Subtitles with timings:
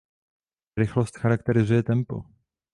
[0.77, 2.25] Rychlost charakterizuje tempo.